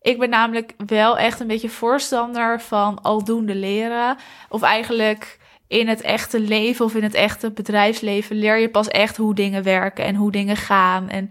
Ik 0.00 0.18
ben 0.18 0.30
namelijk 0.30 0.74
wel 0.86 1.18
echt 1.18 1.40
een 1.40 1.46
beetje 1.46 1.68
voorstander 1.68 2.60
van 2.60 3.02
aldoende 3.02 3.54
leren. 3.54 4.16
Of 4.48 4.62
eigenlijk 4.62 5.38
in 5.66 5.88
het 5.88 6.00
echte 6.00 6.40
leven 6.40 6.84
of 6.84 6.94
in 6.94 7.02
het 7.02 7.14
echte 7.14 7.50
bedrijfsleven 7.50 8.36
leer 8.36 8.58
je 8.58 8.70
pas 8.70 8.88
echt 8.88 9.16
hoe 9.16 9.34
dingen 9.34 9.62
werken 9.62 10.04
en 10.04 10.14
hoe 10.14 10.30
dingen 10.30 10.56
gaan. 10.56 11.08
En 11.08 11.30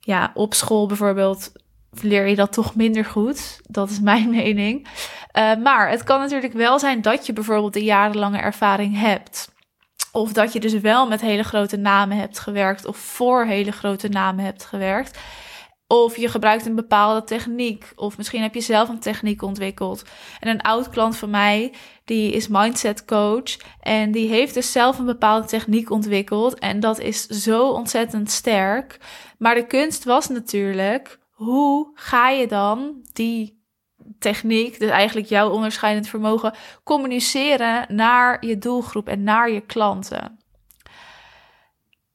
ja, 0.00 0.30
op 0.34 0.54
school 0.54 0.86
bijvoorbeeld 0.86 1.52
leer 2.00 2.26
je 2.26 2.34
dat 2.34 2.52
toch 2.52 2.74
minder 2.74 3.04
goed. 3.04 3.60
Dat 3.68 3.90
is 3.90 4.00
mijn 4.00 4.30
mening. 4.40 4.86
Uh, 5.38 5.56
maar 5.56 5.90
het 5.90 6.04
kan 6.04 6.20
natuurlijk 6.20 6.52
wel 6.52 6.78
zijn 6.78 7.02
dat 7.02 7.26
je 7.26 7.32
bijvoorbeeld 7.32 7.76
een 7.76 7.84
jarenlange 7.84 8.38
ervaring 8.38 8.98
hebt. 8.98 9.53
Of 10.14 10.32
dat 10.32 10.52
je 10.52 10.60
dus 10.60 10.72
wel 10.72 11.08
met 11.08 11.20
hele 11.20 11.42
grote 11.42 11.76
namen 11.76 12.16
hebt 12.16 12.38
gewerkt 12.38 12.86
of 12.86 12.96
voor 12.96 13.44
hele 13.44 13.72
grote 13.72 14.08
namen 14.08 14.44
hebt 14.44 14.64
gewerkt. 14.64 15.18
Of 15.86 16.16
je 16.16 16.28
gebruikt 16.28 16.66
een 16.66 16.74
bepaalde 16.74 17.24
techniek. 17.24 17.92
Of 17.96 18.16
misschien 18.16 18.42
heb 18.42 18.54
je 18.54 18.60
zelf 18.60 18.88
een 18.88 18.98
techniek 18.98 19.42
ontwikkeld. 19.42 20.02
En 20.40 20.48
een 20.48 20.60
oud 20.60 20.88
klant 20.88 21.16
van 21.16 21.30
mij, 21.30 21.72
die 22.04 22.32
is 22.32 22.48
mindset 22.48 23.04
coach. 23.04 23.56
En 23.80 24.12
die 24.12 24.28
heeft 24.28 24.54
dus 24.54 24.72
zelf 24.72 24.98
een 24.98 25.04
bepaalde 25.04 25.46
techniek 25.46 25.90
ontwikkeld. 25.90 26.58
En 26.58 26.80
dat 26.80 26.98
is 26.98 27.26
zo 27.26 27.68
ontzettend 27.68 28.30
sterk. 28.30 28.98
Maar 29.38 29.54
de 29.54 29.66
kunst 29.66 30.04
was 30.04 30.28
natuurlijk, 30.28 31.18
hoe 31.30 31.90
ga 31.94 32.28
je 32.28 32.46
dan 32.46 33.04
die 33.12 33.53
techniek, 34.18 34.78
dus 34.78 34.90
eigenlijk 34.90 35.28
jouw 35.28 35.50
onderscheidend 35.50 36.08
vermogen, 36.08 36.54
communiceren 36.84 37.94
naar 37.94 38.46
je 38.46 38.58
doelgroep 38.58 39.08
en 39.08 39.22
naar 39.22 39.50
je 39.50 39.60
klanten? 39.60 40.38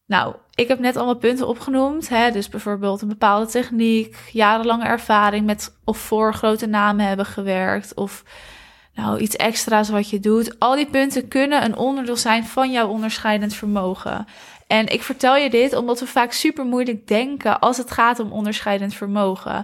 Nou, 0.10 0.36
ik 0.56 0.68
heb 0.68 0.80
net 0.80 0.96
allemaal 0.96 1.16
punten 1.16 1.48
opgenoemd. 1.48 2.10
Hè? 2.10 2.32
Dus 2.32 2.50
bijvoorbeeld 2.50 3.02
een 3.02 3.08
bepaalde 3.08 3.46
techniek, 3.46 4.18
jarenlange 4.32 4.86
ervaring 4.86 5.46
met 5.46 5.78
of 5.84 5.98
voor 5.98 6.34
grote 6.34 6.66
namen 6.66 7.06
hebben 7.06 7.26
gewerkt. 7.26 7.94
Of 7.94 8.24
nou, 8.94 9.20
iets 9.20 9.36
extra's 9.36 9.90
wat 9.90 10.10
je 10.10 10.20
doet. 10.20 10.60
Al 10.60 10.76
die 10.76 10.90
punten 10.90 11.28
kunnen 11.28 11.64
een 11.64 11.78
onderdeel 11.78 12.18
zijn 12.18 12.46
van 12.46 12.72
jouw 12.72 12.88
onderscheidend 12.88 13.54
vermogen. 13.54 14.26
En 14.70 14.88
ik 14.88 15.04
vertel 15.04 15.36
je 15.36 15.50
dit 15.50 15.74
omdat 15.76 16.00
we 16.00 16.08
vaak 16.08 16.32
super 16.32 16.66
moeilijk 16.66 17.08
denken 17.08 17.60
als 17.60 17.78
het 17.78 17.92
gaat 17.92 18.20
om 18.20 18.32
onderscheidend 18.32 18.94
vermogen. 18.94 19.64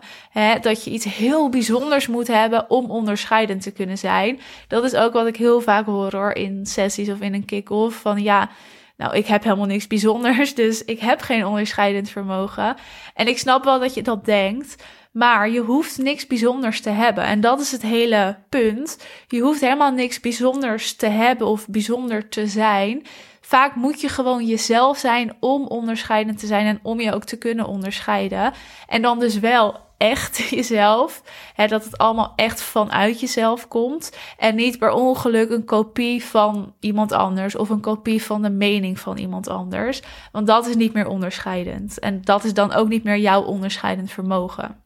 Dat 0.61 0.83
je 0.83 0.91
iets 0.91 1.05
heel 1.05 1.49
bijzonders 1.49 2.07
moet 2.07 2.27
hebben 2.27 2.69
om 2.69 2.91
onderscheidend 2.91 3.61
te 3.61 3.71
kunnen 3.71 3.97
zijn. 3.97 4.39
Dat 4.67 4.83
is 4.83 4.95
ook 4.95 5.13
wat 5.13 5.27
ik 5.27 5.35
heel 5.35 5.61
vaak 5.61 5.85
hoor 5.85 6.15
hoor 6.15 6.31
in 6.31 6.65
sessies 6.65 7.09
of 7.09 7.19
in 7.19 7.33
een 7.33 7.45
kick-off. 7.45 8.01
Van 8.01 8.23
ja, 8.23 8.49
nou, 8.97 9.15
ik 9.15 9.27
heb 9.27 9.43
helemaal 9.43 9.65
niks 9.65 9.87
bijzonders, 9.87 10.55
dus 10.63 10.83
ik 10.83 10.99
heb 10.99 11.21
geen 11.21 11.45
onderscheidend 11.45 12.09
vermogen. 12.09 12.75
En 13.13 13.27
ik 13.27 13.37
snap 13.37 13.63
wel 13.63 13.79
dat 13.79 13.93
je 13.93 14.01
dat 14.01 14.25
denkt, 14.25 14.83
maar 15.11 15.49
je 15.49 15.59
hoeft 15.59 15.97
niks 15.97 16.27
bijzonders 16.27 16.81
te 16.81 16.89
hebben. 16.89 17.23
En 17.23 17.41
dat 17.41 17.59
is 17.59 17.71
het 17.71 17.81
hele 17.81 18.37
punt. 18.49 18.97
Je 19.27 19.41
hoeft 19.41 19.61
helemaal 19.61 19.91
niks 19.91 20.19
bijzonders 20.19 20.95
te 20.95 21.07
hebben 21.07 21.47
of 21.47 21.67
bijzonder 21.67 22.29
te 22.29 22.47
zijn. 22.47 23.05
Vaak 23.45 23.75
moet 23.75 24.01
je 24.01 24.09
gewoon 24.09 24.45
jezelf 24.45 24.97
zijn 24.97 25.35
om 25.39 25.67
onderscheidend 25.67 26.39
te 26.39 26.45
zijn 26.45 26.65
en 26.65 26.79
om 26.83 26.99
je 26.99 27.13
ook 27.13 27.23
te 27.23 27.37
kunnen 27.37 27.65
onderscheiden. 27.65 28.53
En 28.87 29.01
dan 29.01 29.19
dus 29.19 29.39
wel 29.39 29.79
echt 29.97 30.37
jezelf. 30.57 31.21
Hè, 31.53 31.67
dat 31.67 31.83
het 31.83 31.97
allemaal 31.97 32.33
echt 32.35 32.61
vanuit 32.61 33.19
jezelf 33.19 33.67
komt. 33.67 34.17
En 34.37 34.55
niet 34.55 34.79
per 34.79 34.91
ongeluk 34.91 35.49
een 35.49 35.65
kopie 35.65 36.23
van 36.23 36.73
iemand 36.79 37.11
anders 37.11 37.55
of 37.55 37.69
een 37.69 37.81
kopie 37.81 38.23
van 38.23 38.41
de 38.41 38.49
mening 38.49 38.99
van 38.99 39.17
iemand 39.17 39.47
anders. 39.47 40.01
Want 40.31 40.47
dat 40.47 40.67
is 40.67 40.75
niet 40.75 40.93
meer 40.93 41.07
onderscheidend. 41.07 41.99
En 41.99 42.21
dat 42.21 42.43
is 42.43 42.53
dan 42.53 42.73
ook 42.73 42.87
niet 42.87 43.03
meer 43.03 43.17
jouw 43.17 43.41
onderscheidend 43.41 44.11
vermogen. 44.11 44.84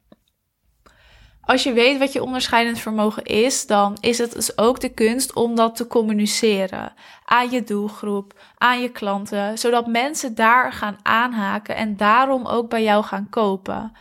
Als 1.49 1.63
je 1.63 1.73
weet 1.73 1.97
wat 1.97 2.13
je 2.13 2.23
onderscheidend 2.23 2.79
vermogen 2.79 3.23
is, 3.23 3.65
dan 3.65 3.97
is 3.99 4.17
het 4.17 4.31
dus 4.31 4.57
ook 4.57 4.79
de 4.79 4.89
kunst 4.89 5.33
om 5.33 5.55
dat 5.55 5.75
te 5.75 5.87
communiceren 5.87 6.93
aan 7.25 7.49
je 7.49 7.63
doelgroep, 7.63 8.39
aan 8.57 8.81
je 8.81 8.89
klanten, 8.89 9.57
zodat 9.57 9.87
mensen 9.87 10.35
daar 10.35 10.73
gaan 10.73 10.97
aanhaken 11.03 11.75
en 11.75 11.97
daarom 11.97 12.45
ook 12.45 12.69
bij 12.69 12.83
jou 12.83 13.03
gaan 13.03 13.27
kopen. 13.29 13.93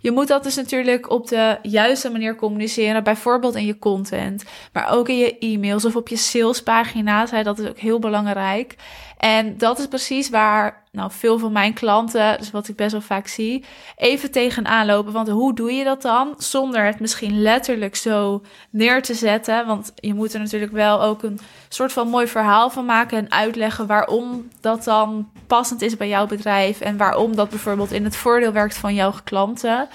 Je 0.00 0.10
moet 0.10 0.28
dat 0.28 0.42
dus 0.42 0.54
natuurlijk 0.54 1.10
op 1.10 1.28
de 1.28 1.58
juiste 1.62 2.10
manier 2.10 2.36
communiceren, 2.36 3.04
bijvoorbeeld 3.04 3.54
in 3.54 3.66
je 3.66 3.78
content, 3.78 4.44
maar 4.72 4.90
ook 4.90 5.08
in 5.08 5.18
je 5.18 5.38
e-mails 5.38 5.84
of 5.84 5.96
op 5.96 6.08
je 6.08 6.16
salespagina's. 6.16 7.30
Dat 7.30 7.58
is 7.58 7.68
ook 7.68 7.78
heel 7.78 7.98
belangrijk. 7.98 8.74
En 9.18 9.58
dat 9.58 9.78
is 9.78 9.86
precies 9.86 10.30
waar 10.30 10.83
nou, 10.94 11.10
veel 11.12 11.38
van 11.38 11.52
mijn 11.52 11.72
klanten, 11.72 12.38
dus 12.38 12.50
wat 12.50 12.68
ik 12.68 12.76
best 12.76 12.92
wel 12.92 13.00
vaak 13.00 13.26
zie, 13.26 13.64
even 13.96 14.30
tegenaan 14.30 14.86
lopen. 14.86 15.12
Want 15.12 15.28
hoe 15.28 15.54
doe 15.54 15.72
je 15.72 15.84
dat 15.84 16.02
dan? 16.02 16.34
Zonder 16.38 16.84
het 16.84 17.00
misschien 17.00 17.42
letterlijk 17.42 17.96
zo 17.96 18.42
neer 18.70 19.02
te 19.02 19.14
zetten. 19.14 19.66
Want 19.66 19.92
je 19.94 20.14
moet 20.14 20.34
er 20.34 20.40
natuurlijk 20.40 20.72
wel 20.72 21.02
ook 21.02 21.22
een 21.22 21.38
soort 21.68 21.92
van 21.92 22.08
mooi 22.08 22.26
verhaal 22.26 22.70
van 22.70 22.84
maken 22.84 23.18
en 23.18 23.30
uitleggen 23.30 23.86
waarom 23.86 24.48
dat 24.60 24.84
dan 24.84 25.28
passend 25.46 25.82
is 25.82 25.96
bij 25.96 26.08
jouw 26.08 26.26
bedrijf. 26.26 26.80
En 26.80 26.96
waarom 26.96 27.36
dat 27.36 27.48
bijvoorbeeld 27.48 27.92
in 27.92 28.04
het 28.04 28.16
voordeel 28.16 28.52
werkt 28.52 28.76
van 28.76 28.94
jouw 28.94 29.12
klanten. 29.24 29.88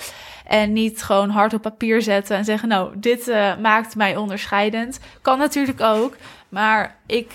En 0.45 0.73
niet 0.73 1.03
gewoon 1.03 1.29
hard 1.29 1.53
op 1.53 1.61
papier 1.61 2.01
zetten 2.01 2.37
en 2.37 2.45
zeggen: 2.45 2.69
Nou, 2.69 2.91
dit 2.95 3.27
uh, 3.27 3.57
maakt 3.57 3.95
mij 3.95 4.15
onderscheidend. 4.15 4.99
Kan 5.21 5.37
natuurlijk 5.37 5.81
ook. 5.81 6.15
Maar 6.49 6.95
ik 7.05 7.31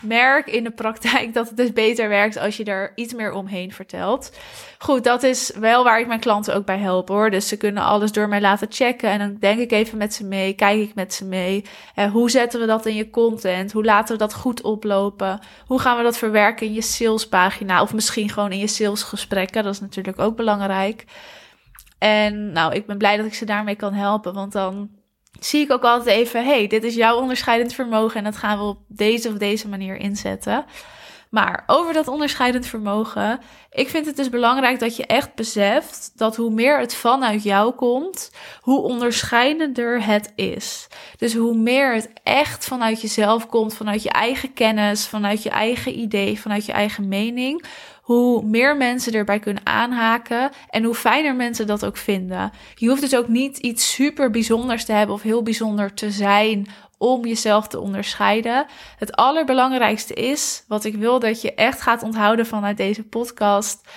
merk 0.00 0.46
in 0.46 0.64
de 0.64 0.70
praktijk 0.70 1.34
dat 1.34 1.48
het 1.48 1.56
dus 1.56 1.72
beter 1.72 2.08
werkt 2.08 2.38
als 2.38 2.56
je 2.56 2.64
er 2.64 2.92
iets 2.94 3.14
meer 3.14 3.32
omheen 3.32 3.72
vertelt. 3.72 4.32
Goed, 4.78 5.04
dat 5.04 5.22
is 5.22 5.52
wel 5.58 5.84
waar 5.84 6.00
ik 6.00 6.06
mijn 6.06 6.20
klanten 6.20 6.54
ook 6.54 6.64
bij 6.64 6.78
help 6.78 7.08
hoor. 7.08 7.30
Dus 7.30 7.48
ze 7.48 7.56
kunnen 7.56 7.82
alles 7.82 8.12
door 8.12 8.28
mij 8.28 8.40
laten 8.40 8.66
checken 8.70 9.10
en 9.10 9.18
dan 9.18 9.36
denk 9.40 9.58
ik 9.60 9.72
even 9.72 9.98
met 9.98 10.14
ze 10.14 10.24
mee, 10.24 10.52
kijk 10.52 10.80
ik 10.80 10.94
met 10.94 11.14
ze 11.14 11.24
mee. 11.24 11.64
Eh, 11.94 12.10
hoe 12.12 12.30
zetten 12.30 12.60
we 12.60 12.66
dat 12.66 12.86
in 12.86 12.94
je 12.94 13.10
content? 13.10 13.72
Hoe 13.72 13.84
laten 13.84 14.12
we 14.12 14.18
dat 14.18 14.34
goed 14.34 14.62
oplopen? 14.62 15.40
Hoe 15.66 15.78
gaan 15.78 15.96
we 15.96 16.02
dat 16.02 16.18
verwerken 16.18 16.66
in 16.66 16.72
je 16.72 16.82
salespagina 16.82 17.82
of 17.82 17.94
misschien 17.94 18.28
gewoon 18.28 18.52
in 18.52 18.58
je 18.58 18.66
salesgesprekken? 18.66 19.64
Dat 19.64 19.74
is 19.74 19.80
natuurlijk 19.80 20.18
ook 20.18 20.36
belangrijk. 20.36 21.04
En 21.98 22.52
nou, 22.52 22.74
ik 22.74 22.86
ben 22.86 22.98
blij 22.98 23.16
dat 23.16 23.26
ik 23.26 23.34
ze 23.34 23.44
daarmee 23.44 23.76
kan 23.76 23.92
helpen, 23.92 24.34
want 24.34 24.52
dan 24.52 24.90
zie 25.40 25.60
ik 25.60 25.72
ook 25.72 25.84
altijd 25.84 26.16
even, 26.16 26.44
hey, 26.44 26.66
dit 26.66 26.84
is 26.84 26.94
jouw 26.94 27.16
onderscheidend 27.20 27.72
vermogen 27.72 28.16
en 28.16 28.24
dat 28.24 28.36
gaan 28.36 28.58
we 28.58 28.64
op 28.64 28.78
deze 28.88 29.28
of 29.28 29.34
deze 29.34 29.68
manier 29.68 29.96
inzetten. 29.96 30.64
Maar 31.30 31.64
over 31.66 31.92
dat 31.92 32.08
onderscheidend 32.08 32.66
vermogen, 32.66 33.40
ik 33.70 33.88
vind 33.88 34.06
het 34.06 34.16
dus 34.16 34.28
belangrijk 34.28 34.78
dat 34.78 34.96
je 34.96 35.06
echt 35.06 35.34
beseft 35.34 36.12
dat 36.14 36.36
hoe 36.36 36.50
meer 36.50 36.78
het 36.78 36.94
vanuit 36.94 37.42
jou 37.42 37.72
komt, 37.74 38.30
hoe 38.60 38.80
onderscheidender 38.80 40.04
het 40.04 40.32
is. 40.34 40.86
Dus 41.16 41.34
hoe 41.34 41.56
meer 41.56 41.94
het 41.94 42.10
echt 42.22 42.64
vanuit 42.64 43.00
jezelf 43.00 43.46
komt, 43.46 43.74
vanuit 43.74 44.02
je 44.02 44.10
eigen 44.10 44.52
kennis, 44.52 45.06
vanuit 45.06 45.42
je 45.42 45.50
eigen 45.50 45.98
idee, 45.98 46.40
vanuit 46.40 46.66
je 46.66 46.72
eigen 46.72 47.08
mening, 47.08 47.64
hoe 48.10 48.42
meer 48.42 48.76
mensen 48.76 49.12
erbij 49.12 49.38
kunnen 49.38 49.66
aanhaken 49.66 50.50
en 50.68 50.84
hoe 50.84 50.94
fijner 50.94 51.34
mensen 51.34 51.66
dat 51.66 51.84
ook 51.84 51.96
vinden. 51.96 52.50
Je 52.74 52.88
hoeft 52.88 53.00
dus 53.00 53.16
ook 53.16 53.28
niet 53.28 53.58
iets 53.58 53.92
super 53.92 54.30
bijzonders 54.30 54.84
te 54.84 54.92
hebben 54.92 55.14
of 55.14 55.22
heel 55.22 55.42
bijzonder 55.42 55.94
te 55.94 56.10
zijn 56.10 56.66
om 56.98 57.26
jezelf 57.26 57.66
te 57.68 57.80
onderscheiden. 57.80 58.66
Het 58.96 59.16
allerbelangrijkste 59.16 60.14
is, 60.14 60.64
wat 60.68 60.84
ik 60.84 60.94
wil 60.94 61.18
dat 61.18 61.42
je 61.42 61.54
echt 61.54 61.80
gaat 61.80 62.02
onthouden 62.02 62.46
vanuit 62.46 62.76
deze 62.76 63.02
podcast. 63.02 63.88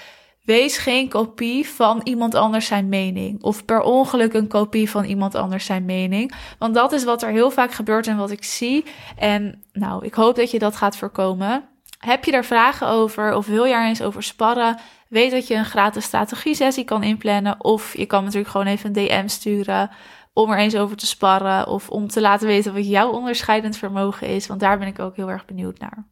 Wees 0.43 0.77
geen 0.77 1.09
kopie 1.09 1.67
van 1.69 2.01
iemand 2.03 2.35
anders 2.35 2.65
zijn 2.65 2.89
mening. 2.89 3.43
Of 3.43 3.65
per 3.65 3.81
ongeluk 3.81 4.33
een 4.33 4.47
kopie 4.47 4.89
van 4.89 5.03
iemand 5.03 5.35
anders 5.35 5.65
zijn 5.65 5.85
mening. 5.85 6.33
Want 6.59 6.73
dat 6.73 6.91
is 6.91 7.03
wat 7.03 7.23
er 7.23 7.31
heel 7.31 7.51
vaak 7.51 7.71
gebeurt 7.71 8.07
en 8.07 8.17
wat 8.17 8.31
ik 8.31 8.43
zie. 8.43 8.85
En 9.17 9.63
nou, 9.71 10.05
ik 10.05 10.13
hoop 10.13 10.35
dat 10.35 10.51
je 10.51 10.59
dat 10.59 10.75
gaat 10.75 10.97
voorkomen. 10.97 11.71
Heb 12.03 12.23
je 12.25 12.31
daar 12.31 12.45
vragen 12.45 12.87
over 12.87 13.35
of 13.35 13.45
wil 13.45 13.63
je 13.63 13.73
er 13.73 13.85
eens 13.85 14.01
over 14.01 14.23
sparren? 14.23 14.79
Weet 15.07 15.31
dat 15.31 15.47
je 15.47 15.55
een 15.55 15.65
gratis 15.65 16.03
strategie-sessie 16.03 16.83
kan 16.83 17.03
inplannen. 17.03 17.63
Of 17.63 17.97
je 17.97 18.05
kan 18.05 18.23
natuurlijk 18.23 18.51
gewoon 18.51 18.67
even 18.67 18.87
een 18.87 19.07
DM 19.07 19.27
sturen 19.27 19.89
om 20.33 20.51
er 20.51 20.57
eens 20.57 20.75
over 20.75 20.97
te 20.97 21.05
sparren. 21.05 21.67
Of 21.67 21.89
om 21.89 22.07
te 22.07 22.21
laten 22.21 22.47
weten 22.47 22.73
wat 22.73 22.87
jouw 22.87 23.11
onderscheidend 23.11 23.77
vermogen 23.77 24.27
is. 24.27 24.47
Want 24.47 24.59
daar 24.59 24.79
ben 24.79 24.87
ik 24.87 24.99
ook 24.99 25.15
heel 25.15 25.29
erg 25.29 25.45
benieuwd 25.45 25.79
naar. 25.79 26.05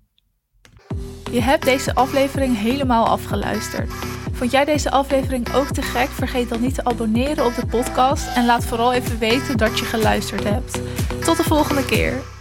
Je 1.31 1.41
hebt 1.41 1.65
deze 1.65 1.95
aflevering 1.95 2.57
helemaal 2.57 3.07
afgeluisterd. 3.07 3.93
Vond 4.31 4.51
jij 4.51 4.65
deze 4.65 4.91
aflevering 4.91 5.53
ook 5.53 5.67
te 5.67 5.81
gek? 5.81 6.07
Vergeet 6.07 6.49
dan 6.49 6.61
niet 6.61 6.75
te 6.75 6.85
abonneren 6.85 7.45
op 7.45 7.55
de 7.55 7.65
podcast 7.65 8.35
en 8.35 8.45
laat 8.45 8.65
vooral 8.65 8.93
even 8.93 9.19
weten 9.19 9.57
dat 9.57 9.79
je 9.79 9.85
geluisterd 9.85 10.43
hebt. 10.43 10.81
Tot 11.25 11.37
de 11.37 11.43
volgende 11.43 11.85
keer. 11.85 12.40